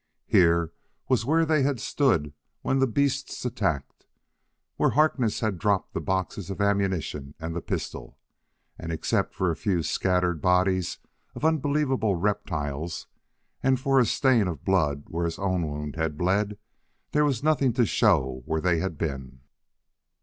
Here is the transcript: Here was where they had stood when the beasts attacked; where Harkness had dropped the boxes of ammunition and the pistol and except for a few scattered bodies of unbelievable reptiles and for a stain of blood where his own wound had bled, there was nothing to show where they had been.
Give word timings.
Here 0.25 0.71
was 1.07 1.25
where 1.25 1.45
they 1.45 1.61
had 1.61 1.79
stood 1.79 2.33
when 2.63 2.79
the 2.79 2.87
beasts 2.87 3.45
attacked; 3.45 4.07
where 4.75 4.89
Harkness 4.89 5.41
had 5.41 5.59
dropped 5.59 5.93
the 5.93 6.01
boxes 6.01 6.49
of 6.49 6.59
ammunition 6.59 7.35
and 7.39 7.55
the 7.55 7.61
pistol 7.61 8.17
and 8.79 8.91
except 8.91 9.35
for 9.35 9.51
a 9.51 9.55
few 9.55 9.83
scattered 9.83 10.41
bodies 10.41 10.97
of 11.35 11.45
unbelievable 11.45 12.15
reptiles 12.15 13.05
and 13.61 13.79
for 13.79 13.99
a 13.99 14.05
stain 14.07 14.47
of 14.47 14.65
blood 14.65 15.03
where 15.05 15.25
his 15.25 15.37
own 15.37 15.67
wound 15.69 15.95
had 15.97 16.17
bled, 16.17 16.57
there 17.11 17.23
was 17.23 17.43
nothing 17.43 17.71
to 17.73 17.85
show 17.85 18.41
where 18.47 18.59
they 18.59 18.79
had 18.79 18.97
been. 18.97 19.41